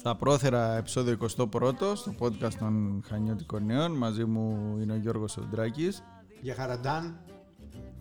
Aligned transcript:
Στα 0.00 0.16
πρόθερα 0.16 0.76
επεισόδιο 0.76 1.16
21 1.20 1.46
στο 1.94 2.14
podcast 2.18 2.54
των 2.58 3.02
Χανιώτικων 3.08 3.66
Νέων. 3.66 3.92
Μαζί 3.92 4.24
μου 4.24 4.76
είναι 4.82 4.92
ο 4.92 4.96
Γιώργος 4.96 5.36
Οντράκης 5.36 6.02
Για 6.40 6.54
χαραντάν. 6.54 7.20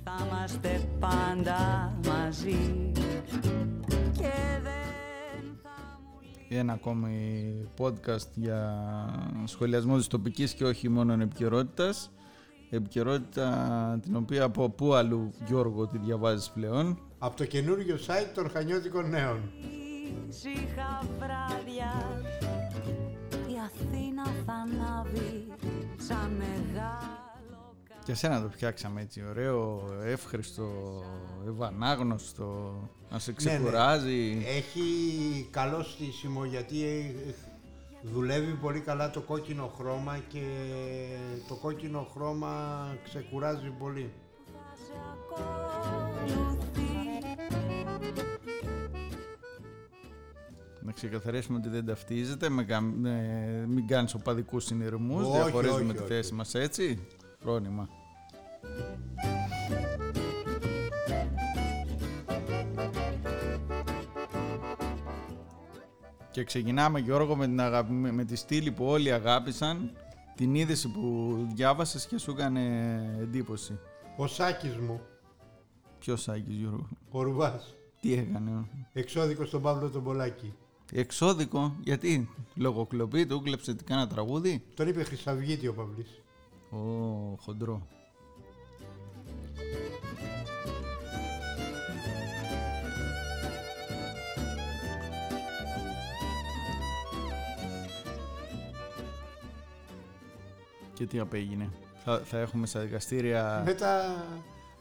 Θα 0.04 0.26
είμαστε 0.26 0.90
πάντα 1.00 1.92
μαζί. 2.08 2.92
Και 4.14 4.32
δεν 4.64 5.58
θα 5.64 6.00
μου 6.04 6.20
Ένα 6.50 6.74
ακόμη 6.74 7.54
podcast 7.78 8.30
για 8.36 8.86
σχολιασμό 9.46 9.98
της 9.98 10.08
τοπικής 10.08 10.54
και 10.54 10.66
όχι 10.66 10.90
μόνο 10.90 11.14
επικαιρότητας. 11.14 12.12
Επικαιρότητα 12.70 14.00
την 14.02 14.16
οποία 14.16 14.44
από 14.44 14.70
πού 14.70 14.94
αλλού 14.94 15.34
Γιώργο 15.48 15.88
τη 15.88 15.98
διαβάζεις 15.98 16.50
πλέον. 16.50 17.00
Από 17.18 17.36
το 17.36 17.46
καινούργιο 17.46 17.96
site 17.96 18.32
των 18.34 18.50
Χανιώτικων 18.50 19.10
Νέων. 19.10 19.52
Ήσυχα 20.30 21.02
σαν 26.10 26.32
μεγάλο 26.32 27.76
Και 28.04 28.14
σένα 28.14 28.42
το 28.42 28.50
φτιάξαμε 28.50 29.02
έτσι 29.02 29.24
ωραίο, 29.30 29.90
εύχριστο, 30.04 30.68
ευανάγνωστο, 31.48 32.74
να 33.12 33.20
σε 33.20 33.32
Ναι, 33.32 33.52
ναι. 33.52 33.58
ξεκουράζει. 33.58 34.46
Έχει 34.48 34.82
καλό 35.52 35.84
στήσιμο 35.84 36.46
γιατί 36.46 36.84
ε, 36.84 37.34
δουλεύει 38.02 38.54
πολύ 38.54 38.80
καλά 38.80 39.10
το 39.10 39.22
κόκκινο 39.22 39.74
χρώμα 39.78 40.18
και 40.28 40.44
το 41.48 41.56
κόκκινο 41.56 42.08
χρώμα 42.14 42.52
ξεκουράζει 43.04 43.70
πολύ. 43.80 44.12
Να 50.90 50.96
ξεκαθαρίσουμε 50.96 51.58
ότι 51.58 51.70
δεν 51.70 51.86
ταυτίζεται, 51.86 52.50
με, 52.50 52.64
κα- 52.64 52.82
με- 52.82 53.66
μην 53.68 53.88
κάνεις 53.88 54.14
οπαδικούς 54.14 54.64
συνειρμούς, 54.66 55.24
Όχι, 55.24 55.32
διαχωρίζουμε 55.32 55.80
όχι, 55.84 55.92
τη 55.94 55.98
όχι. 55.98 56.08
θέση 56.08 56.34
μας 56.34 56.54
έτσι. 56.54 57.08
Φρόνημα. 57.40 57.90
Και 66.32 66.44
ξεκινάμε 66.44 67.00
Γιώργο 67.00 67.36
με, 67.36 67.46
την 67.46 67.62
αγαπη- 67.62 67.92
με- 67.92 68.12
με 68.12 68.24
τη 68.24 68.36
στήλη 68.36 68.72
που 68.72 68.86
όλοι 68.86 69.12
αγάπησαν, 69.12 69.92
την 70.36 70.56
είδηση 70.56 70.88
που 70.92 71.36
διάβασες 71.56 72.06
και 72.08 72.18
σου 72.18 72.32
έκανε 72.32 72.62
εντύπωση. 73.22 73.80
Ο 74.18 74.28
Σάκης 74.28 74.78
μου, 74.78 75.02
Ποιος 76.00 76.22
Σάκης 76.22 76.56
Γιώργο, 76.56 76.88
ο 77.12 77.22
Ρουβάς, 77.22 77.76
τι 78.02 78.14
έκανε; 78.14 78.66
εξώδικος 78.94 79.48
στον 79.48 79.62
Παύλο 79.62 79.90
τον 79.90 80.04
Πολάκη. 80.04 80.54
Εξώδικο, 80.92 81.76
γιατί, 81.84 82.30
λογοκλοπή, 82.56 83.26
του 83.26 83.42
κλέψε 83.42 83.74
τι 83.74 83.84
κάνα 83.84 84.08
τραγούδι. 84.08 84.64
Τον 84.74 84.88
είπε 84.88 85.04
Χρυσαυγίτη 85.04 85.68
ο 85.68 85.74
Παυλής. 85.74 86.22
Ω, 86.70 86.78
χοντρό. 87.42 87.88
Και 100.94 101.06
τι 101.06 101.20
απέγινε. 101.20 101.70
Θα, 102.04 102.20
θα 102.20 102.40
έχουμε 102.40 102.68
στα 102.68 102.80
δικαστήρια... 102.80 103.62
Μετά 103.66 104.24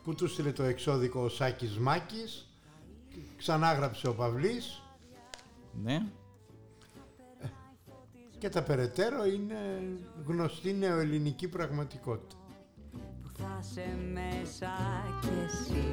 που 0.05 0.15
του 0.15 0.29
στείλε 0.29 0.53
το 0.53 0.63
εξώδικο 0.63 1.21
ο 1.21 1.29
Σάκης 1.29 1.79
Μάκης, 1.79 2.49
ξανάγραψε 3.37 4.09
ο 4.09 4.15
Παυλής 4.15 4.83
Ναι. 5.83 6.03
και 8.39 8.49
τα 8.49 8.63
περαιτέρω 8.63 9.27
είναι 9.27 9.83
γνωστή 10.27 10.73
νεοελληνική 10.73 11.49
πραγματικότητα. 11.49 12.37
που 13.23 13.29
θα 13.39 13.59
σε 13.63 13.99
μέσα 14.13 14.71
κι 15.21 15.29
εσύ 15.47 15.85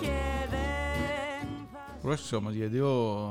και 0.00 0.18
δεν 0.50 1.48
θα 1.72 1.98
Πρόσεξε 2.02 2.36
όμως, 2.36 2.54
γιατί 2.54 2.80
ο, 2.80 3.30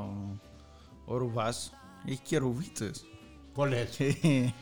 ο 1.05 1.17
Ρουβάς 1.17 1.73
έχει 2.05 2.21
και 2.21 2.37
ρουβίτσες. 2.37 3.05
Πολλές. 3.53 3.95
και, 3.95 4.15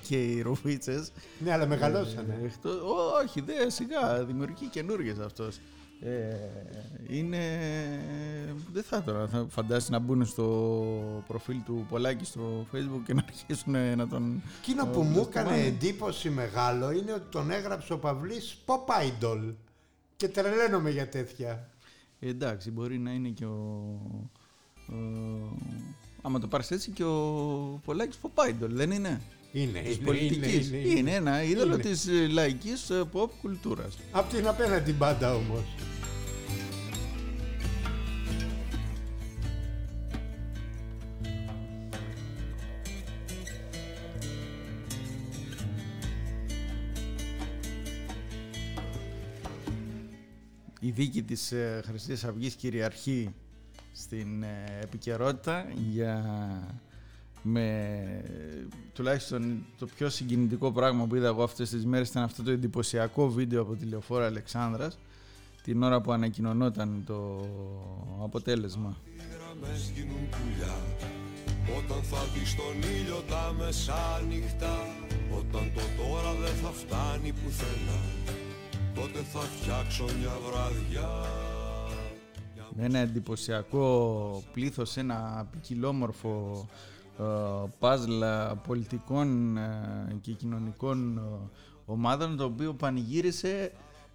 και 0.08 0.24
οι 0.24 0.42
ρουβίτσες 0.42 1.12
ναι, 1.40 1.52
αλλά 1.52 1.66
μεγαλώσανε. 1.66 2.40
Ε, 2.42 2.46
εκτός- 2.46 2.81
όχι, 3.24 3.42
δε, 3.42 3.69
σιγά, 3.69 4.24
δημιουργεί 4.25 4.66
καινούργιες 4.68 5.19
αυτός. 5.19 5.59
Ε, 6.03 6.35
είναι... 7.07 7.39
Δεν 8.73 8.84
θα 8.84 9.03
τώρα, 9.03 9.28
θα 9.28 9.45
φαντάσει 9.50 9.91
να 9.91 10.00
μπουν 10.00 10.25
στο 10.25 11.23
προφίλ 11.28 11.57
του 11.66 11.85
Πολάκη 11.89 12.25
στο 12.25 12.66
facebook 12.73 13.01
και 13.06 13.13
να 13.13 13.23
αρχίσουν 13.28 13.95
να 13.97 14.07
τον... 14.07 14.41
Εκείνο 14.62 14.85
που 14.85 15.01
μου 15.01 15.28
έκανε 15.29 15.62
εντύπωση 15.62 16.29
μεγάλο 16.29 16.91
είναι 16.91 17.13
ότι 17.13 17.31
τον 17.31 17.51
έγραψε 17.51 17.94
ο 17.94 17.97
Παυλής 18.00 18.57
Pop 18.66 18.75
Idol. 18.75 19.53
Και 20.16 20.28
τρελαίνομαι 20.28 20.89
για 20.89 21.09
τέτοια. 21.09 21.69
Ε, 22.19 22.29
εντάξει, 22.29 22.72
μπορεί 22.72 22.97
να 22.97 23.12
είναι 23.12 23.29
και 23.29 23.45
ο... 23.45 24.00
ο 24.88 24.95
άμα 26.22 26.39
το 26.39 26.47
πάρεις 26.47 26.72
έτσι 26.72 26.91
και 26.91 27.03
ο 27.03 27.81
Πολάκης 27.85 28.19
Pop 28.22 28.50
Idol, 28.50 28.69
δεν 28.69 28.91
είναι; 28.91 29.22
Είναι, 29.51 29.79
Της 29.79 29.95
είναι, 29.95 30.06
πολιτικής. 30.06 30.68
είναι, 30.68 30.78
Είναι, 30.78 31.00
είναι. 31.00 31.12
ένα 31.13 31.44
είδωλο 31.44 31.73
Είναι. 31.73 31.81
της 31.83 32.07
ε, 32.07 32.28
λαϊκής 32.28 32.89
ε, 32.89 33.03
pop 33.13 33.29
κουλτούρας. 33.41 33.97
Απ' 34.12 34.29
την 34.29 34.47
απέναντι 34.47 34.91
μπάντα 34.91 35.35
όμως. 35.35 35.63
Η 50.91 50.94
δίκη 50.94 51.24
της 51.24 51.52
ε, 51.52 51.81
Χρυσής 51.85 52.24
Αυγής 52.24 52.53
κυριαρχεί 52.53 53.34
στην 53.94 54.44
ε, 54.44 54.79
επικαιρότητα 54.81 55.66
για 55.91 56.24
με 57.41 57.90
τουλάχιστον 58.94 59.66
το 59.80 59.85
πιο 59.85 60.09
συγκινητικό 60.09 60.72
πράγμα 60.72 61.06
που 61.06 61.16
είδα 61.16 61.28
εγώ 61.28 61.44
αυτές 61.44 61.69
τις 61.69 61.85
μέρες 61.85 62.09
ήταν 62.09 62.24
αυτό 62.24 62.44
το 62.44 62.51
εντυπωσιακό 62.51 63.30
βίντεο 63.30 63.62
από 63.62 63.75
τη 63.75 63.85
Λεωφόρα 63.85 64.25
Αλεξάνδρας 64.25 64.97
την 65.63 65.84
ώρα 65.84 66.01
που 66.01 66.12
ανακοινωνόταν 66.12 67.03
το 67.06 67.47
αποτέλεσμα. 68.24 68.97
Οι 69.06 69.22
γραμμές 69.34 69.91
γίνουν 69.96 70.30
πουλιά 70.30 70.75
Όταν 71.78 72.03
θα 72.03 72.18
δεις 72.34 72.56
τον 72.56 72.90
ήλιο 72.91 73.24
τα 73.30 73.56
μεσάνυχτα 73.57 74.85
Όταν 75.40 75.72
το 75.74 75.81
τώρα 76.03 76.34
δεν 76.34 76.56
θα 76.56 76.69
φτάνει 76.69 77.31
πουθενά 77.31 78.00
Τότε 78.96 79.19
θα 79.19 79.40
φτιάξω 79.40 80.03
μια 80.03 80.31
βραδιά 80.50 81.09
με 82.75 82.85
ένα 82.85 83.00
εντυπωσιακό 83.00 84.44
πλήθος, 84.53 84.97
ένα 84.97 85.47
ποικιλόμορφο 85.52 86.68
ε, 87.19 87.24
παζλ 87.80 88.22
πολιτικών 88.68 89.57
ε, 89.57 90.16
και 90.22 90.31
κοινωνικών 90.31 91.18
ε, 91.18 91.22
ομάδων 91.85 92.38
το 92.38 92.44
οποίο 92.44 92.74
πανηγύρισε 92.74 93.72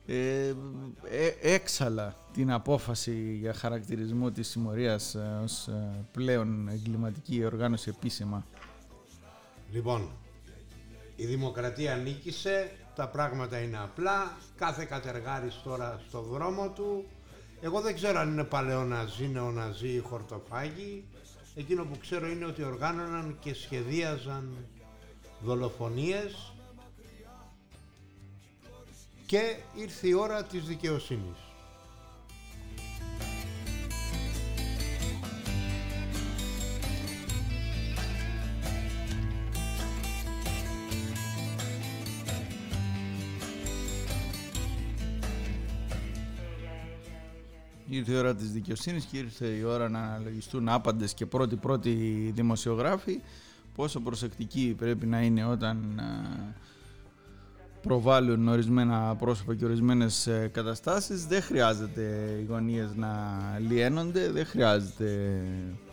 ε, 0.07 0.49
ε, 0.49 0.55
έξαλα 1.41 2.17
την 2.33 2.53
απόφαση 2.53 3.37
για 3.41 3.55
χαρακτηρισμό 3.55 4.31
της 4.31 4.49
συμμορίας 4.49 5.15
ε, 5.15 5.41
ως 5.43 5.67
ε, 5.69 6.05
πλέον 6.13 6.69
εγκληματική 6.69 7.45
οργάνωση 7.45 7.93
επίσημα. 7.97 8.47
Λοιπόν, 9.73 10.09
η 11.17 11.27
δημοκρατία 11.27 11.97
νίκησε, 11.97 12.71
τα 12.97 13.09
πράγματα 13.09 13.59
είναι 13.59 13.79
απλά, 13.79 14.37
κάθε 14.57 14.85
κατεργάρης 14.85 15.61
τώρα 15.65 16.01
στο 16.09 16.21
δρόμο 16.21 16.69
του. 16.69 17.05
Εγώ 17.61 17.81
δεν 17.81 17.95
ξέρω 17.95 18.19
αν 18.19 18.33
είναι 18.33 18.45
παλαιοναζί, 18.45 19.29
νεοναζί 19.29 19.89
ή 19.89 19.99
χορτοφάγοι. 19.99 21.05
Εκείνο 21.55 21.85
που 21.85 21.99
ξέρω 21.99 22.27
είναι 22.27 22.45
ότι 22.45 22.63
οργάνωναν 22.63 23.37
και 23.41 23.55
σχεδίαζαν 23.55 24.57
δολοφονίες 25.41 26.53
και 29.27 29.57
ήρθε 29.75 30.09
η 30.09 30.13
ώρα 30.13 30.45
της 30.45 30.65
δικαιοσύνης. 30.65 31.46
Ήρθε 47.97 48.13
η 48.13 48.17
ώρα 48.17 48.35
της 48.35 48.53
δικαιοσύνης 48.53 49.05
και 49.05 49.19
ήρθε 49.19 49.47
η 49.47 49.63
ώρα 49.63 49.89
να 49.89 49.99
αναλογιστούν 49.99 50.69
άπαντες 50.69 51.15
και 51.15 51.27
πρώτοι 51.27 51.57
πρώτοι 51.57 51.91
δημοσιογράφοι. 52.35 53.21
Πόσο 53.75 54.01
προσεκτικοί 54.01 54.75
πρέπει 54.79 55.07
να 55.07 55.21
είναι 55.21 55.45
όταν 55.45 55.99
α, 55.99 56.05
προβάλλουν 57.81 58.49
ορισμένα 58.49 59.17
πρόσωπα 59.17 59.55
και 59.55 59.65
ορισμένες 59.65 60.27
ε, 60.27 60.51
καταστάσεις. 60.53 61.27
Δεν 61.27 61.43
χρειάζεται 61.43 62.37
οι 62.41 62.45
γωνίες 62.45 62.95
να 62.95 63.11
λιένονται, 63.69 64.31
δεν 64.31 64.47
χρειάζεται 64.47 65.41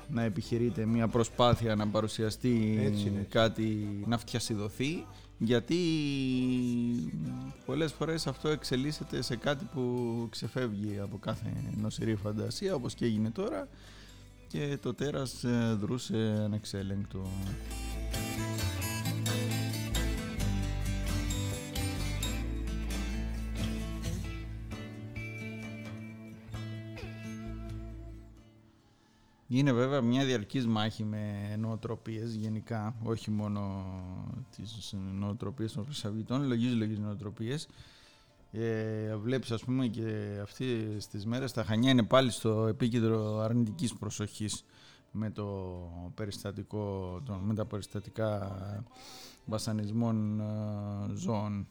να 0.09 0.23
επιχειρείται 0.23 0.85
μια 0.85 1.07
προσπάθεια 1.07 1.75
να 1.75 1.87
παρουσιαστεί 1.87 2.79
Έτσι 2.85 3.07
είναι. 3.07 3.27
κάτι, 3.29 3.87
να 4.05 4.17
φτιασιδωθεί 4.17 5.05
γιατί 5.37 5.77
πολλές 7.65 7.93
φορές 7.93 8.27
αυτό 8.27 8.49
εξελίσσεται 8.49 9.21
σε 9.21 9.35
κάτι 9.35 9.65
που 9.73 10.27
ξεφεύγει 10.31 10.99
από 10.99 11.17
κάθε 11.17 11.53
νοσηρή 11.77 12.15
φαντασία 12.15 12.75
όπως 12.75 12.93
και 12.93 13.05
έγινε 13.05 13.29
τώρα 13.29 13.67
και 14.47 14.77
το 14.81 14.93
τέρας 14.93 15.43
ε, 15.43 15.77
δρούσε 15.79 16.41
ανεξέλεγκτο. 16.43 17.27
Είναι 29.57 29.71
βέβαια 29.71 30.01
μια 30.01 30.25
διαρκής 30.25 30.67
μάχη 30.67 31.03
με 31.03 31.55
νοοτροπίες 31.59 32.33
γενικά, 32.33 32.95
όχι 33.03 33.31
μόνο 33.31 33.85
τις 34.55 34.93
νοοτροπίες 35.13 35.73
των 35.73 35.85
χρυσαυγητών, 35.85 36.47
λογίζει 36.47 36.75
λογίζει 36.75 36.99
νοοτροπίες. 36.99 37.67
Ε, 38.51 39.15
βλέπεις 39.15 39.51
ας 39.51 39.63
πούμε 39.63 39.87
και 39.87 40.39
αυτή 40.41 40.97
τις 41.11 41.25
μέρες 41.25 41.51
τα 41.51 41.63
Χανιά 41.63 41.91
είναι 41.91 42.03
πάλι 42.03 42.31
στο 42.31 42.67
επίκεντρο 42.67 43.39
αρνητικής 43.39 43.93
προσοχής 43.93 44.65
με 45.11 45.29
το 45.29 45.77
περιστατικό, 46.15 47.21
τον, 47.25 47.39
με 47.39 47.53
τα 47.53 47.65
περιστατικά 47.65 48.53
βασανισμών 49.45 50.39
ε, 50.39 51.15
ζώων. 51.15 51.67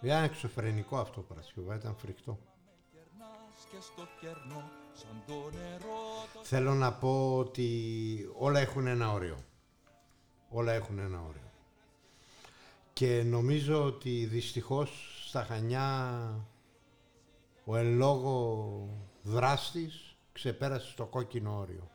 Ήταν 0.00 0.24
εξωφρενικό 0.24 0.98
αυτό 0.98 1.20
Παρασκευά, 1.20 1.74
ήταν 1.74 1.94
φρικτό. 1.96 2.38
Θέλω 6.42 6.74
να 6.74 6.92
πω 6.92 7.36
ότι 7.38 7.68
όλα 8.38 8.60
έχουν 8.60 8.86
ένα 8.86 9.12
όριο. 9.12 9.36
Όλα 10.48 10.72
έχουν 10.72 10.98
ένα 10.98 11.22
όριο. 11.28 11.50
Και 12.92 13.22
νομίζω 13.22 13.84
ότι 13.84 14.24
δυστυχώς 14.24 15.22
στα 15.28 15.44
Χανιά 15.44 16.20
ο 17.64 17.76
εν 17.76 17.96
λόγω 17.96 18.88
δράστης 19.22 20.16
ξεπέρασε 20.32 20.94
το 20.96 21.06
κόκκινο 21.06 21.58
όριο. 21.58 21.90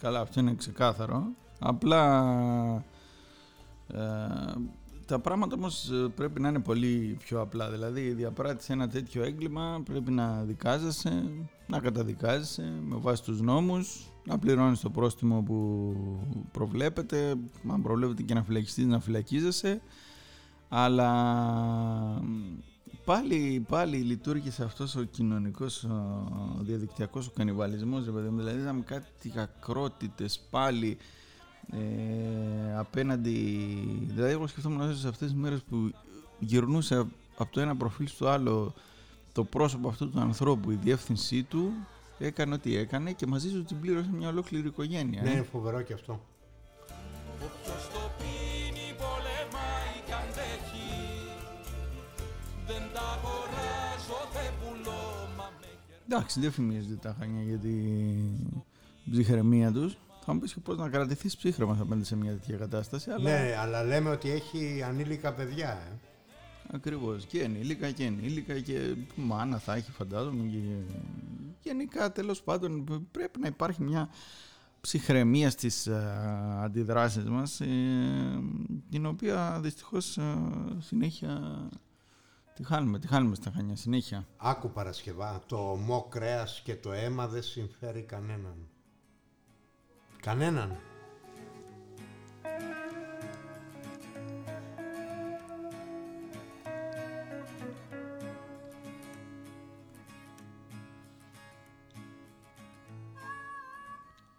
Καλά, 0.00 0.20
αυτό 0.20 0.40
είναι 0.40 0.54
ξεκάθαρο. 0.54 1.22
Απλά 1.60 2.84
ε, 3.86 3.98
τα 5.06 5.18
πράγματα 5.18 5.54
όμως 5.56 5.90
ε, 5.90 6.08
πρέπει 6.14 6.40
να 6.40 6.48
είναι 6.48 6.60
πολύ 6.60 7.16
πιο 7.18 7.40
απλά. 7.40 7.70
Δηλαδή, 7.70 8.12
διαπράττεις 8.12 8.70
ένα 8.70 8.88
τέτοιο 8.88 9.22
έγκλημα, 9.22 9.82
πρέπει 9.84 10.10
να 10.10 10.42
δικάζεσαι, 10.42 11.30
να 11.66 11.78
καταδικάζεσαι 11.78 12.72
με 12.86 12.96
βάση 12.96 13.22
τους 13.22 13.40
νόμους, 13.40 14.12
να 14.24 14.38
πληρώνεις 14.38 14.80
το 14.80 14.90
πρόστιμο 14.90 15.42
που 15.42 15.94
προβλέπεται, 16.52 17.34
αν 17.68 17.82
προβλέπεται 17.82 18.22
και 18.22 18.34
να 18.34 18.42
φυλακιστείς, 18.42 18.86
να 18.86 19.00
φυλακίζεσαι. 19.00 19.80
Αλλά 20.68 21.12
πάλι, 23.04 23.64
πάλι 23.68 23.96
λειτουργήσε 23.96 24.64
αυτός 24.64 24.96
ο 24.96 25.02
κοινωνικός 25.02 25.84
ο 25.84 26.58
διαδικτυακός 26.60 27.26
ο 27.26 27.30
κανιβαλισμός 27.34 28.04
ρε 28.04 28.10
παιδί 28.10 28.28
μου. 28.28 28.36
δηλαδή 28.38 28.58
είδαμε 28.58 28.80
κάτι 28.80 29.32
ακρότητες 29.36 30.40
πάλι 30.50 30.98
ε, 31.72 32.78
απέναντι 32.78 33.36
δηλαδή 34.06 34.32
εγώ 34.32 34.46
σκεφτόμουν 34.46 34.96
σε 34.96 35.08
αυτές 35.08 35.28
τις 35.28 35.36
μέρες 35.40 35.62
που 35.62 35.90
γυρνούσε 36.38 37.06
από 37.36 37.52
το 37.52 37.60
ένα 37.60 37.76
προφίλ 37.76 38.06
στο 38.06 38.28
άλλο 38.28 38.74
το 39.32 39.44
πρόσωπο 39.44 39.88
αυτού 39.88 40.10
του 40.10 40.20
ανθρώπου 40.20 40.70
η 40.70 40.74
διεύθυνσή 40.74 41.42
του 41.42 41.72
έκανε 42.18 42.54
ό,τι 42.54 42.76
έκανε 42.76 43.12
και 43.12 43.26
μαζί 43.26 43.50
του 43.50 43.64
την 43.64 43.80
πλήρωσε 43.80 44.10
μια 44.12 44.28
ολόκληρη 44.28 44.66
οικογένεια 44.66 45.22
Ναι, 45.22 45.28
ε. 45.28 45.32
είναι 45.32 45.42
φοβερό 45.42 45.82
και 45.82 45.92
αυτό. 45.92 46.20
Όποιος 47.44 47.88
το 47.92 48.10
πίνει 48.18 48.94
πολεμάει 48.98 49.96
κι 50.06 50.12
αντέχει 50.12 50.90
Δεν 52.66 52.82
τα 52.94 53.00
αγοράζω, 53.00 54.20
δεν 54.32 54.52
πουλώ, 54.60 55.28
μα 55.36 55.44
με 55.60 55.66
εντάξει 56.06 56.40
δεν 56.40 56.52
φημίζονται 56.52 56.94
τα 56.94 57.16
χανιά 57.18 57.42
για 57.42 57.58
την 57.58 58.62
ψυχραιμία 59.10 59.72
τους 59.72 59.96
θα 60.24 60.32
μου 60.32 60.38
πεις 60.38 60.54
και 60.54 60.60
πώς 60.60 60.76
να 60.76 60.88
κρατηθείς 60.88 61.36
ψύχρεμα 61.36 61.72
απέναντι 61.80 62.04
σε 62.04 62.16
μια 62.16 62.30
τέτοια 62.30 62.56
κατάσταση 62.56 63.10
αλλά 63.10 63.30
Ναι, 63.30 63.56
αλλά 63.58 63.84
λέμε 63.84 64.10
ότι 64.10 64.30
έχει 64.30 64.82
ανήλικα 64.82 65.32
παιδιά. 65.32 65.70
Ε. 65.70 65.98
Ακριβώς 66.72 67.26
και 67.26 67.42
ενήλικα 67.42 67.90
και 67.90 68.04
ενήλικα 68.04 68.60
και 68.60 68.94
μάνα 69.14 69.58
θα 69.58 69.74
έχει 69.74 69.90
φαντάζομαι 69.90 70.48
και 70.48 70.58
γενικά 71.62 72.12
τέλος 72.12 72.42
πάντων 72.42 72.84
πρέπει 73.10 73.40
να 73.40 73.46
υπάρχει 73.46 73.82
μια 73.82 74.08
ψυχραιμία 74.80 75.50
στις 75.50 75.86
α, 75.88 76.62
αντιδράσεις 76.62 77.24
μας 77.24 77.60
ε, 77.60 77.66
την 78.90 79.06
οποία 79.06 79.58
δυστυχώς 79.62 80.18
α, 80.18 80.36
συνέχεια 80.78 81.68
τη 82.54 82.64
χάνουμε, 82.64 82.98
τη 82.98 83.06
χάνουμε 83.06 83.34
στα 83.34 83.52
χανιά 83.54 83.76
συνέχεια. 83.76 84.26
Άκου 84.36 84.70
Παρασκευά, 84.70 85.42
το 85.46 85.56
ομό 85.56 86.06
κρέας 86.10 86.60
και 86.64 86.76
το 86.76 86.92
αίμα 86.92 87.28
δεν 87.28 87.42
συμφέρει 87.42 88.02
κανέναν. 88.02 88.68
Κανέναν. 90.20 90.76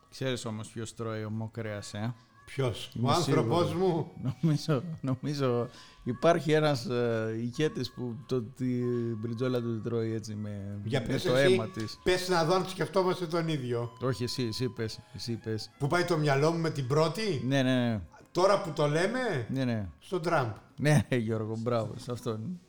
Ξέρεις 0.10 0.46
όμως 0.46 0.70
ποιος 0.70 0.94
τρώει 0.94 1.24
ομό 1.24 1.50
κρέας, 1.50 1.94
ε; 1.94 2.14
Ποιος, 2.56 2.92
Είμαι 2.96 3.08
ο 3.08 3.12
άνθρωπος 3.12 3.68
σίγουρος. 3.68 3.90
μου; 3.90 4.12
Νομίζω, 4.42 4.84
νομίζω 5.02 5.68
υπάρχει 6.04 6.52
ένας 6.52 6.86
ε, 6.86 7.36
ηγέτης 7.42 7.92
που 7.92 8.16
το, 8.26 8.42
την 8.42 9.16
μπριτζόλα 9.18 9.62
του 9.62 9.72
την 9.74 9.84
τρώει 9.84 10.14
έτσι 10.14 10.36
με, 10.36 10.80
Για 10.84 11.02
με 11.02 11.08
πες 11.08 11.24
το 11.24 11.36
εσύ, 11.36 11.54
αίμα 11.54 11.68
της. 11.68 12.00
πες 12.04 12.30
να 12.30 12.46
δω 12.46 12.56
αν 12.56 12.66
σκεφτόμαστε 12.68 13.26
τον 13.26 13.48
ίδιο. 13.48 13.92
Όχι 14.02 14.24
εσύ, 14.24 14.44
εσύ 14.44 14.70
πες, 14.70 15.00
εσύ 15.16 15.34
πες. 15.44 15.72
Που 15.78 15.88
πάει 15.88 16.04
το 16.04 16.18
μυαλό 16.18 16.52
μου 16.52 16.60
με 16.60 16.70
την 16.70 16.88
πρώτη, 16.88 17.44
Ναι, 17.48 17.62
ναι, 17.62 17.90
ναι, 17.90 18.02
τώρα 18.32 18.62
που 18.62 18.72
το 18.72 18.88
λέμε, 18.88 19.46
ναι, 19.50 19.64
ναι. 19.66 19.88
στον 20.00 20.22
Τραμπ. 20.22 20.50
Ναι, 20.76 21.06
ρε, 21.10 21.16
Γιώργο, 21.18 21.56
μπράβο, 21.58 21.94
σε 21.98 22.12
αυτόν. 22.12 22.60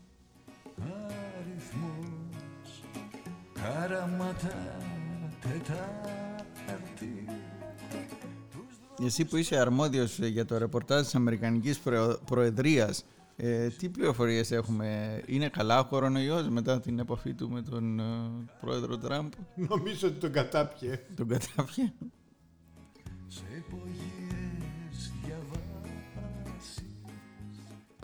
αριθμός 0.79 2.13
Καραματά 3.53 4.77
Τετάρτη 5.41 6.22
Εσύ 9.01 9.25
που 9.25 9.37
είσαι 9.37 9.57
αρμόδιος 9.57 10.19
ε, 10.21 10.27
για 10.27 10.45
το 10.45 10.59
ρεπορτάζ 10.59 11.03
της 11.05 11.15
Αμερικανικής 11.15 11.79
Προε- 11.79 12.17
Προεδρίας, 12.25 13.05
ε, 13.37 13.69
τι 13.69 13.89
πληροφορίες 13.89 14.51
έχουμε, 14.51 15.21
είναι 15.27 15.49
καλά 15.49 15.79
ο 15.81 15.85
κορονοϊός 15.85 16.49
μετά 16.49 16.81
την 16.81 16.99
επαφή 16.99 17.35
του 17.35 17.51
με 17.51 17.63
τον 17.63 18.01
ε, 18.01 18.05
πρόεδρο 18.61 18.99
Τραμπ, 18.99 19.33
Νομίζω 19.55 20.09
ότι 20.09 20.17
τον 20.19 20.33
κατάπιε. 20.33 21.01
τον 21.17 21.29
κατάφυγε. 21.29 21.93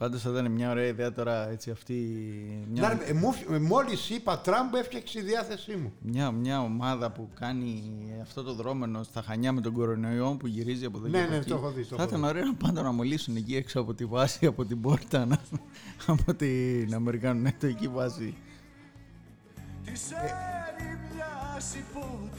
Πάντως 0.00 0.22
θα 0.22 0.30
ήταν 0.30 0.50
μια 0.50 0.70
ωραία 0.70 0.86
ιδέα 0.86 1.12
τώρα 1.12 1.48
έτσι 1.50 1.70
αυτή, 1.70 1.94
μια, 2.70 2.82
Να, 2.82 3.04
ε, 3.06 3.12
μου 3.12 3.32
φ- 3.32 3.50
ε, 3.50 3.58
Μόλις 3.58 4.10
είπα 4.10 4.38
Τραμπ 4.38 4.74
έφτιαξε 4.74 5.18
η 5.18 5.22
διάθεσή 5.22 5.76
μου. 5.76 5.92
μια, 6.00 6.30
μια 6.30 6.60
ομάδα 6.60 7.10
που 7.10 7.28
κάνει 7.40 7.82
αυτό 8.22 8.42
το 8.42 8.54
δρόμενο 8.54 9.02
στα 9.02 9.22
Χανιά 9.22 9.52
με 9.52 9.60
τον 9.60 9.72
κορονοϊό 9.72 10.36
που 10.38 10.46
γυρίζει 10.46 10.84
από 10.84 10.98
εδώ 10.98 11.06
Ναι, 11.08 11.18
και 11.18 11.22
από 11.22 11.30
ναι, 11.32 11.36
εκεί. 11.38 11.48
το 11.48 11.54
έχω 11.56 11.70
δει, 11.70 11.82
το 11.84 11.96
θα 11.96 12.02
έχω 12.02 12.16
ήταν 12.16 12.20
δει. 12.20 12.26
ωραίο 12.28 12.54
πάντα 12.54 12.82
να 12.82 12.92
μολύσουν 12.92 13.36
εκεί 13.36 13.56
έξω 13.56 13.80
από 13.80 13.94
τη 13.94 14.04
βάση, 14.04 14.46
από 14.46 14.64
την 14.64 14.80
πόρτα, 14.80 15.26
να, 15.26 15.38
από 16.06 16.34
την 16.34 16.94
Αμερικανική 16.94 17.88
βάση. 17.88 18.34
Της 19.84 20.10
έρημιας 20.10 21.74
υπότης 21.74 22.36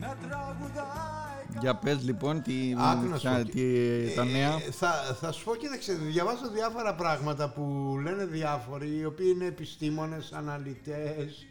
Να 0.00 0.16
τραγουδάει 0.28 1.21
Για 1.60 1.74
πες 1.74 2.02
λοιπόν 2.04 2.42
τι, 2.42 2.54
Άκου 2.78 3.08
να 3.08 3.16
σου 3.16 3.28
ποια- 3.28 3.38
πω. 3.44 3.48
τι, 3.50 4.14
τα 4.16 4.24
νέα. 4.24 4.48
Ε, 4.54 4.70
θα, 4.70 4.92
θα 5.20 5.32
σου 5.32 5.44
πω, 5.44 5.54
κοίταξε, 5.56 5.92
διαβάζω 5.92 6.48
διάφορα 6.52 6.94
πράγματα 6.94 7.48
που 7.48 7.96
λένε 8.02 8.24
διάφοροι, 8.24 8.96
οι 8.98 9.04
οποίοι 9.04 9.32
είναι 9.34 9.44
επιστήμονες, 9.46 10.32
αναλυτές. 10.32 11.46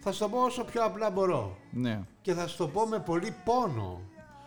Θα 0.00 0.12
σου 0.12 0.18
το 0.18 0.28
πω 0.28 0.38
όσο 0.42 0.64
πιο 0.64 0.84
απλά 0.84 1.10
μπορώ. 1.10 1.56
ναι. 1.70 2.00
Και 2.22 2.32
θα 2.32 2.46
σου 2.46 2.56
το 2.56 2.68
πω 2.68 2.86
με 2.86 2.98
πολύ 2.98 3.34
πόνο. 3.44 4.00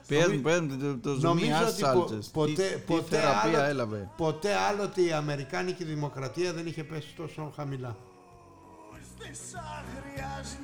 Πες 0.08 0.22
Νομι- 0.22 0.36
μου, 0.36 0.42
πες 0.42 0.60
μου 0.60 0.78
το, 0.78 0.98
το 0.98 1.14
ζουμί 1.14 1.42
Νομίζω 1.42 1.54
ας 1.64 1.72
ότι 1.72 1.82
πο- 1.82 1.86
σάλτσες. 1.88 2.28
ποτέ, 2.28 2.52
τι, 2.54 2.76
τι 2.76 2.80
ποτέ, 2.86 3.16
θεραπεία 3.16 3.60
άλλο, 3.60 3.70
έλαβε. 3.70 4.10
ποτέ 4.18 4.54
άλλοτε 4.56 5.02
η 5.02 5.12
Αμερικάνικη 5.12 5.84
Δημοκρατία 5.84 6.54
δεν 6.54 6.68
είχε 6.68 6.84
πέσει 6.84 7.14
τόσο 7.16 7.52
χαμηλά. 7.56 7.96
Της 9.20 9.40
άγριας 9.56 10.58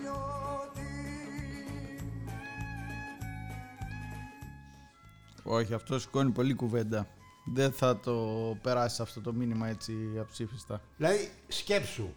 Όχι, 5.48 5.74
αυτό 5.74 6.00
σηκώνει 6.00 6.32
πολύ 6.32 6.54
κουβέντα. 6.54 7.08
δεν 7.46 7.72
θα 7.72 8.00
το 8.00 8.18
περάσεις 8.62 9.00
αυτό 9.00 9.22
το 9.22 9.34
μήνυμα 9.34 9.68
έτσι 9.68 9.94
αψήφιστα. 10.20 10.82
Δηλαδή, 10.98 11.32
σκέψου, 11.48 12.10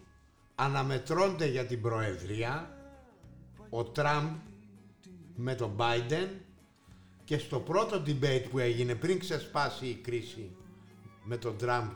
αναμετρώνται 0.55 1.45
για 1.45 1.65
την 1.65 1.81
Προεδρία 1.81 2.77
ο 3.69 3.83
Τραμπ 3.83 4.35
με 5.35 5.55
τον 5.55 5.75
Biden 5.77 6.27
και 7.23 7.37
στο 7.37 7.59
πρώτο 7.59 8.03
debate 8.05 8.45
που 8.49 8.59
έγινε 8.59 8.95
πριν 8.95 9.19
ξεσπάσει 9.19 9.85
η 9.85 9.95
κρίση 9.95 10.55
με 11.23 11.37
τον 11.37 11.57
Τραμπ 11.57 11.89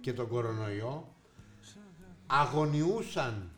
και 0.00 0.12
τον 0.12 0.28
κορονοϊό 0.28 1.14
αγωνιούσαν 2.26 3.50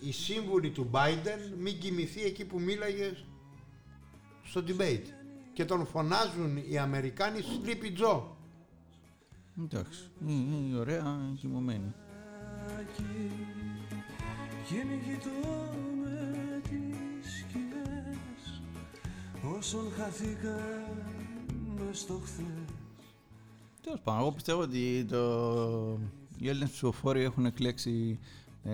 οι 0.00 0.12
σύμβουλοι 0.12 0.70
του 0.70 0.90
Biden 0.92 1.54
μην 1.58 1.78
κοιμηθεί 1.78 2.22
εκεί 2.22 2.44
που 2.44 2.60
μίλαγες 2.60 3.24
στο 4.42 4.64
debate 4.66 5.19
και 5.52 5.64
τον 5.64 5.86
φωνάζουν 5.86 6.56
οι 6.68 6.78
Αμερικάνοι 6.78 7.40
Sleepy 7.40 8.02
Joe 8.02 8.22
Εντάξει, 9.64 10.10
είναι 10.26 10.56
είναι 10.56 10.78
ωραία 10.78 11.32
κοιμωμένη. 11.40 11.94
Κυνηγητό 14.66 15.30
με 16.02 16.60
τις 16.62 17.38
σκιές 17.38 18.62
Όσων 19.58 19.92
χαθήκαμε 19.96 21.00
στο 21.92 22.20
χθες 22.24 22.44
Τέλος 23.82 24.00
πάντων, 24.00 24.20
εγώ 24.20 24.32
πιστεύω 24.32 24.60
ότι 24.60 25.04
το... 25.04 25.98
οι 26.38 26.48
Έλληνες 26.48 26.70
ψηφοφόροι 26.70 27.22
έχουν 27.22 27.46
εκλέξει 27.46 28.18
ε, 28.64 28.72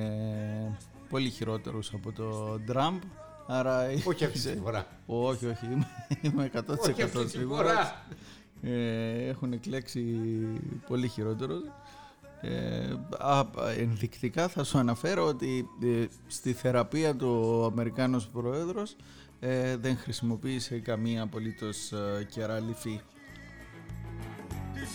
πολύ 1.09 1.30
χειρότερους 1.30 1.92
από 1.95 2.12
το 2.12 2.59
Τραμπ. 2.66 3.00
Άρα. 3.46 3.86
όχι 4.04 4.24
αυτή 4.24 4.38
τη 4.38 4.58
φορά 4.58 4.86
όχι, 5.06 5.46
όχι, 5.46 5.66
είμαι, 5.66 5.86
είμαι 6.20 6.50
100% 6.54 6.60
όχι 6.78 7.02
αυτή 7.02 7.24
τη 7.24 7.30
σίγουρος. 7.30 7.58
φορά 7.66 8.04
Ε, 8.62 9.28
έχουν 9.28 9.52
εκλέξει 9.52 10.02
πολύ 10.88 11.08
χειρότερους. 11.08 11.62
Ε, 12.40 12.92
α, 13.18 13.44
ενδεικτικά 13.78 14.48
θα 14.48 14.64
σου 14.64 14.78
αναφέρω 14.78 15.26
ότι 15.26 15.68
ε, 15.82 16.04
στη 16.26 16.52
θεραπεία 16.52 17.16
του 17.16 17.40
ο 17.60 17.64
Αμερικάνος 17.64 18.28
Πρόεδρος 18.28 18.96
ε, 19.40 19.76
δεν 19.76 19.96
χρησιμοποίησε 19.96 20.78
καμία 20.78 21.22
απολύτως 21.22 21.92
ε, 21.92 22.24
κεραλιφή. 22.30 23.00
Της 24.74 24.90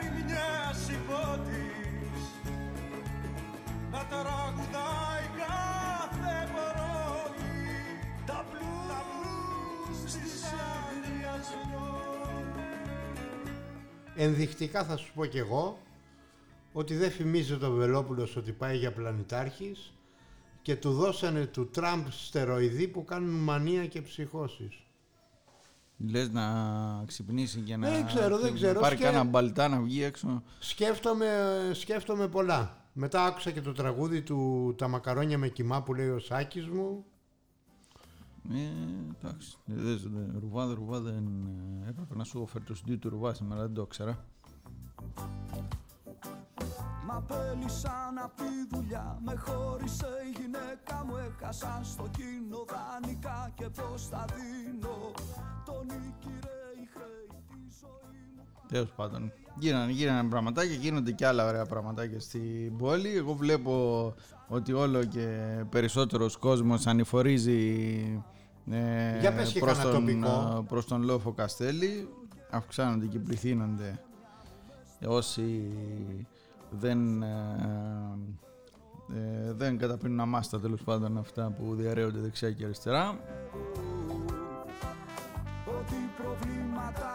ερημιάς 0.00 0.88
υπότης 0.88 2.52
Να 3.90 3.98
τραγουδάει 3.98 4.91
Ενδεικτικά 14.14 14.84
θα 14.84 14.96
σου 14.96 15.12
πω 15.14 15.24
κι 15.26 15.38
εγώ 15.38 15.78
ότι 16.72 16.96
δεν 16.96 17.10
φημίζει 17.10 17.56
το 17.56 17.70
Βελόπουλος 17.70 18.36
ότι 18.36 18.52
πάει 18.52 18.76
για 18.76 18.92
πλανητάρχης 18.92 19.92
και 20.62 20.76
του 20.76 20.92
δώσανε 20.92 21.46
του 21.46 21.68
Τραμπ 21.70 22.06
στεροειδή 22.10 22.88
που 22.88 23.04
κάνουν 23.04 23.30
μανία 23.34 23.86
και 23.86 24.02
ψυχώσεις. 24.02 24.82
Λες 26.10 26.30
να 26.30 26.42
ξυπνήσει 27.06 27.60
και 27.60 27.76
να, 27.76 27.90
Δεν 27.90 28.06
ξέρω, 28.06 28.38
δεν 28.38 28.50
να 28.50 28.56
ξέρω. 28.56 28.80
πάρει 28.80 28.96
Σκε- 28.96 29.08
κάνα 29.10 29.24
μπαλτά 29.24 29.68
να 29.68 29.80
βγει 29.80 30.02
έξω. 30.02 30.42
Σκέφτομαι, 30.58 31.26
σκέφτομαι 31.72 32.28
πολλά. 32.28 32.76
Μετά 32.92 33.24
άκουσα 33.24 33.50
και 33.50 33.60
το 33.60 33.72
τραγούδι 33.72 34.22
του 34.22 34.74
«Τα 34.78 34.88
μακαρόνια 34.88 35.38
με 35.38 35.48
κοιμά» 35.48 35.82
που 35.82 35.94
λέει 35.94 36.08
ο 36.08 36.18
Σάκης 36.18 36.66
μου. 36.66 37.04
Ε, 38.50 38.56
εντάξει. 39.18 39.56
Δεν, 39.64 39.98
δεν, 40.04 40.38
ρουβά, 40.40 40.66
δεν 40.66 40.74
ρουβά, 40.74 41.00
δεν 41.00 41.26
ε, 41.84 41.88
έπρεπε 41.88 42.16
να 42.16 42.24
σου 42.24 42.46
φέρει 42.46 42.64
το 42.64 42.74
συντή 42.74 42.96
του 42.96 43.08
ρουβά 43.08 43.34
σήμερα, 43.34 43.60
δεν 43.60 43.74
το 43.74 43.82
ήξερα. 43.82 44.24
Μα 47.06 47.20
πέλησαν 47.20 48.18
απ' 48.24 48.36
τη 48.36 48.76
δουλειά 48.76 49.18
Με 49.24 49.34
χώρισε 49.36 50.06
η 50.06 50.40
γυναίκα 50.40 51.04
μου 51.04 51.16
Έχασα 51.16 51.80
στο 51.82 52.08
κοινό 52.16 52.64
δανεικά 52.72 53.50
Και 53.54 53.68
πως 53.68 54.08
θα 54.08 54.24
δίνω 54.34 55.12
Τον 55.64 55.86
νίκηρε 55.86 56.58
η 56.82 56.86
χρέη 56.92 57.26
τη 57.48 57.60
ζωή 57.80 58.22
μου 58.31 58.31
Τέλος 58.72 58.90
πάντων. 58.96 59.32
Γίνανε, 59.58 59.92
γίνανε 59.92 60.28
πραγματάκια, 60.28 60.74
γίνονται 60.74 61.12
και 61.12 61.26
άλλα 61.26 61.46
ωραία 61.46 61.66
πραγματάκια 61.66 62.20
στην 62.20 62.76
πόλη. 62.76 63.16
Εγώ 63.16 63.32
βλέπω 63.32 64.14
ότι 64.48 64.72
όλο 64.72 65.04
και 65.04 65.56
περισσότερος 65.70 66.36
κόσμος 66.36 66.86
ανηφορίζει 66.86 68.22
ε, 68.70 69.18
Για 69.20 69.32
πες 69.32 69.52
και 69.52 69.58
προς, 69.60 69.78
κανένα 69.78 69.94
τον, 69.94 70.06
τοπικό. 70.06 70.56
ε, 70.58 70.64
προς 70.68 70.86
τον 70.86 71.02
Λόφο 71.02 71.32
Καστέλη. 71.32 72.08
Αυξάνονται 72.50 73.06
και 73.06 73.18
πληθύνονται 73.18 74.00
όσοι 75.06 75.72
δεν, 76.70 77.22
ε, 77.22 77.56
ε, 79.14 79.52
δεν 79.52 79.78
καταπίνουν 79.78 80.20
αμάστα 80.20 80.60
τέλος 80.60 80.82
πάντων 80.82 81.18
αυτά 81.18 81.50
που 81.58 81.74
διαρρέονται 81.74 82.18
δεξιά 82.20 82.50
και 82.50 82.64
αριστερά. 82.64 83.18
Ό,τι 85.66 85.94
προβλήματα 86.22 87.10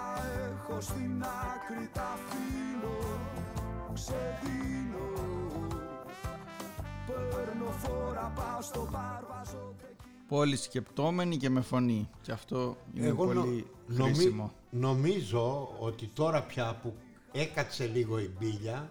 έχω 0.52 0.82
στην 0.82 1.24
άκρη 1.70 1.90
τα 1.94 2.18
φύλλω 2.30 2.98
Ξεδίνω 3.94 5.08
Παίρνω 7.08 7.66
φόρα 7.72 8.32
πάω 8.36 8.62
στο 8.62 8.88
μπαρ 8.92 9.24
βάζω 9.30 9.74
τεκί 9.82 9.96
Πολύ 10.28 10.56
σκεπτόμενοι 10.56 11.38
και 11.38 11.50
με 11.50 11.62
φωνή. 11.62 12.10
Και 12.22 12.32
αυτό 12.32 12.78
είναι 12.94 13.08
Εγώ 13.08 13.26
νο- 13.26 13.34
πολύ 13.42 13.68
νομι- 13.88 14.16
χρήσιμο. 14.16 14.52
νομίζω 14.70 15.76
ότι 15.80 16.06
τώρα 16.14 16.44
πια 16.44 16.80
που 16.82 16.94
έκατσε 17.32 17.86
λίγο 17.88 18.20
η 18.20 18.30
μπίλια 18.40 18.90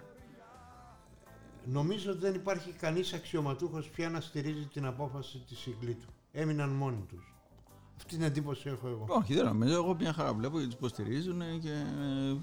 νομίζω 1.65 2.11
ότι 2.11 2.21
δεν 2.21 2.35
υπάρχει 2.35 2.71
κανείς 2.73 3.13
αξιωματούχος 3.13 3.89
πια 3.89 4.11
να 4.11 4.21
στηρίζει 4.21 4.67
την 4.67 4.87
απόφαση 4.87 5.39
της 5.49 5.59
Συγκλήτου. 5.59 6.07
Έμειναν 6.33 6.69
μόνοι 6.69 7.05
τους. 7.09 7.35
Αυτή 7.97 8.15
την 8.17 8.23
εντύπωση 8.23 8.69
έχω 8.69 8.89
εγώ. 8.89 9.05
Όχι, 9.09 9.35
δεν 9.35 9.45
νομίζω. 9.45 9.75
Εγώ 9.75 9.97
μια 10.01 10.13
χαρά 10.13 10.33
βλέπω 10.35 10.59
γιατί 10.59 10.67
τους 10.71 10.79
υποστηρίζουν 10.79 11.41
και 11.63 11.83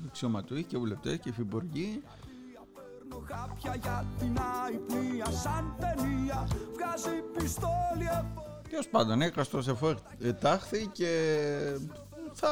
αξιωματούχοι 0.07 0.63
και 0.63 0.77
βουλευτές 0.77 1.17
και 1.17 1.29
υφυπουργοί. 1.29 2.01
Παίρνω 2.73 3.25
χάπια 3.27 3.75
για 3.81 4.05
την 4.19 4.37
αϊπνία 4.65 5.25
σαν 5.25 5.75
ταινία 5.79 6.47
Βγάζει 6.73 7.21
πιστόλι 7.37 8.05
εφ- 8.11 8.69
Τέλο 8.69 8.83
πάντων, 8.91 9.21
έκαστος 9.21 9.67
εφό 9.67 9.95
ετάχθη 10.19 10.87
και 10.87 11.09
θα 12.33 12.49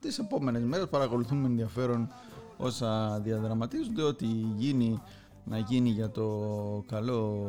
τις 0.00 0.18
επόμενες 0.18 0.62
μέρες 0.62 0.88
παρακολουθούμε 0.88 1.40
με 1.40 1.46
ενδιαφέρον 1.46 2.12
όσα 2.56 3.20
διαδραματίζονται 3.20 4.02
ότι 4.02 4.26
γίνει 4.56 5.02
να 5.44 5.58
γίνει 5.58 5.88
για 5.88 6.10
το 6.10 6.28
καλό 6.88 7.46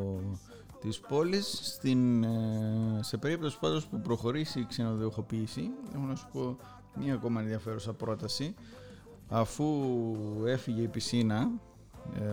της 0.82 1.00
πόλης 1.00 1.60
στην, 1.64 2.24
ε, 2.24 3.00
σε 3.02 3.18
περίπτωση 3.18 3.58
πάντως 3.60 3.86
που 3.88 4.02
προχωρήσει 4.02 4.60
η 4.60 4.66
ξενοδοχοποίηση 4.66 5.70
έχω 5.96 6.06
να 6.06 6.16
σου 6.16 6.28
πω 6.34 6.58
μια 6.96 7.14
ακόμα 7.14 7.42
ενδιαφέρουσα 7.42 7.94
πρόταση 7.94 8.56
αφού 9.30 9.66
έφυγε 10.46 10.82
η 10.82 10.88
πισίνα 10.88 11.50
ε, 12.16 12.24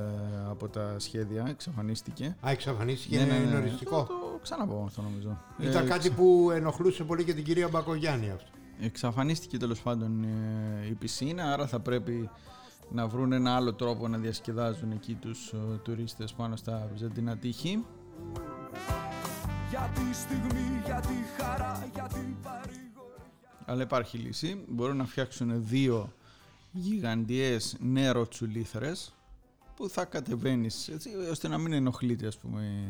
από 0.48 0.68
τα 0.68 0.94
σχέδια 0.98 1.44
εξαφανίστηκε 1.48 2.36
Α, 2.46 2.50
εξαφανίστηκε, 2.50 3.18
ναι, 3.18 3.24
ναι, 3.24 3.34
είναι 3.34 3.50
ναι. 3.50 3.56
οριστικό. 3.56 3.96
Θα 3.96 4.06
το 4.06 4.38
ξαναπώ 4.42 4.82
αυτό 4.86 5.02
νομίζω. 5.02 5.38
Ήταν 5.58 5.84
Ε, 5.84 5.88
κάτι 5.88 6.10
που 6.10 6.50
ενοχλούσε 6.54 7.04
πολύ 7.04 7.24
και 7.24 7.34
την 7.34 7.44
κυρία 7.44 7.68
Μπακογιάννη 7.68 8.30
αυτό. 8.30 8.50
Εξαφανίστηκε 8.80 9.56
τέλος 9.56 9.80
πάντων 9.80 10.24
ε, 10.24 10.86
η 10.90 10.92
πισίνα, 10.92 11.52
άρα 11.52 11.66
θα 11.66 11.80
πρέπει 11.80 12.30
να 12.90 13.06
βρουν 13.06 13.32
ένα 13.32 13.56
άλλο 13.56 13.74
τρόπο 13.74 14.08
να 14.08 14.18
διασκεδάζουν 14.18 14.90
εκεί 14.90 15.14
τους 15.14 15.52
ε, 15.52 15.56
τουρίστες 15.82 16.32
πάνω 16.32 16.56
στα 16.56 16.88
βυζαντινά 16.92 17.36
τείχη. 17.36 17.84
Για 19.70 19.90
τη 19.94 20.14
στιγμή, 20.14 20.82
για 20.84 21.00
τη 21.00 21.14
χαρά, 21.42 21.88
για 21.94 22.02
την 22.12 22.36
παρηγοριά 22.42 23.24
Αλλά 23.64 23.82
υπάρχει 23.82 24.18
λύση. 24.18 24.64
Μπορούν 24.68 24.96
να 24.96 25.04
φτιάξουν 25.04 25.64
δύο 25.66 26.12
γιγαντιές 26.72 27.76
νεροτσουλήθρες 27.80 29.12
που 29.76 29.88
θα 29.88 30.04
κατεβαίνεις 30.04 30.88
έτσι 30.88 31.08
ώστε 31.30 31.48
να 31.48 31.58
μην 31.58 31.72
ενοχλείται 31.72 32.26
ας 32.26 32.38
πούμε 32.38 32.88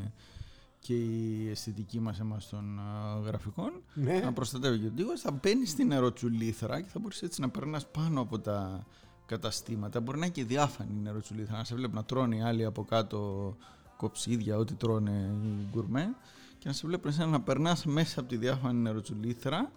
και 0.79 0.95
η 0.95 1.49
αισθητική 1.51 2.01
μας 2.01 2.21
εμάς 2.21 2.49
των 2.49 2.79
ε, 2.79 3.27
γραφικών 3.27 3.73
Ναι. 3.95 4.21
να 4.21 4.33
προστατεύει 4.33 4.79
και 4.79 4.85
τον 4.87 4.95
τείχος, 4.97 5.21
θα 5.21 5.31
μπαίνεις 5.33 5.71
στην 5.71 5.87
νεροτσουλήθρα 5.87 6.81
και 6.81 6.89
θα 6.89 6.99
μπορείς 6.99 7.23
έτσι 7.23 7.41
να 7.41 7.49
περνάς 7.49 7.87
πάνω 7.87 8.21
από 8.21 8.39
τα 8.39 8.87
καταστήματα. 9.27 10.01
Μπορεί 10.01 10.19
να 10.19 10.25
είναι 10.25 10.35
και 10.35 10.45
διάφανη 10.45 10.91
η 10.99 11.01
νεροτσουλήθρα, 11.03 11.57
να 11.57 11.65
σε 11.65 11.75
βλέπει 11.75 11.95
να 11.95 12.05
τρώνε 12.05 12.37
οι 12.37 12.43
άλλοι 12.43 12.65
από 12.65 12.85
κάτω 12.85 13.57
κοψίδια, 13.99 14.57
ό,τι 14.57 14.75
τρώνε 14.75 15.31
οι 15.43 15.69
γκουρμέ, 15.71 16.15
και 16.59 16.69
να 16.69 16.73
σε 16.75 16.87
βλέπει 16.87 17.09
εσένα 17.09 17.27
να 17.27 17.41
περνάς 17.41 17.85
μέσα 17.85 18.21
από 18.21 18.29
τη 18.29 18.37
διάφανη 18.37 18.79
νεροτσουλήθρα. 18.81 19.73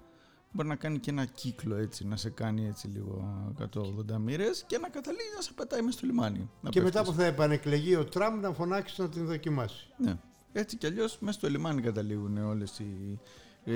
Μπορεί 0.53 0.67
να 0.67 0.75
κάνει 0.75 0.99
και 0.99 1.09
ένα 1.09 1.25
κύκλο 1.25 1.75
έτσι, 1.75 2.07
να 2.07 2.15
σε 2.15 2.29
κάνει 2.29 2.67
έτσι 2.67 2.87
λίγο 2.87 3.43
180 3.59 4.17
μοίρες 4.19 4.63
και 4.67 4.77
να 4.77 4.89
καταλήγει 4.89 5.29
να 5.35 5.41
σε 5.41 5.53
πετάει 5.53 5.81
μέσα 5.81 5.97
στο 5.97 6.07
λιμάνι. 6.07 6.49
Να 6.61 6.69
Και 6.69 6.81
μετά 6.81 6.97
πέφτεις. 6.99 7.15
που 7.15 7.21
θα 7.21 7.25
επανεκλεγεί 7.27 7.95
ο 7.95 8.05
Τραμπ 8.05 8.41
να 8.41 8.53
φωνάξεις 8.53 8.97
να 8.97 9.09
την 9.09 9.25
δοκιμάσει. 9.25 9.87
Ναι. 9.97 10.17
Έτσι 10.53 10.77
κι 10.77 10.85
αλλιώς 10.85 11.17
μέσα 11.19 11.39
στο 11.39 11.49
λιμάνι 11.49 11.81
καταλήγουν 11.81 12.37
όλες 12.37 12.79
οι 12.79 13.19
Ε, 13.63 13.73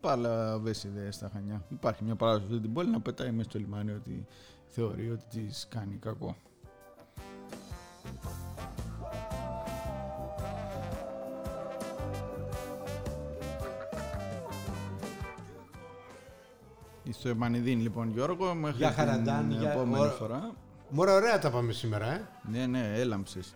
Παλαβές 0.00 0.84
ιδέες 0.84 1.14
στα 1.14 1.30
Χανιά. 1.32 1.64
Υπάρχει 1.68 2.04
μια 2.04 2.14
παράδοση 2.16 2.46
σε 2.46 2.52
αυτή 2.52 2.64
την 2.64 2.74
πόλη 2.74 2.90
να 2.90 3.00
πετάει 3.00 3.30
μέσα 3.32 3.48
στο 3.50 3.58
λιμάνι 3.58 3.90
ότι 3.92 4.26
θεωρεί 4.68 5.10
ότι 5.10 5.24
της 5.28 5.66
κάνει 5.70 5.96
κακό. 5.96 6.36
Στο 17.18 17.28
Εμμανιδίν 17.28 17.80
λοιπόν 17.80 18.10
Γιώργο, 18.10 18.54
μέχρι 18.54 18.76
Γεια 18.76 18.86
την 18.88 18.96
χαραντάν, 18.96 19.50
γεια- 19.50 19.70
επόμενη 19.70 20.00
ωρα- 20.02 20.10
φορά. 20.10 20.50
Μωρέ, 20.88 21.10
ωραία 21.12 21.38
τα 21.38 21.50
πάμε 21.50 21.72
σήμερα, 21.72 22.12
ε. 22.12 22.28
Ναι, 22.50 22.66
ναι, 22.66 22.92
έλαμψες. 22.94 23.54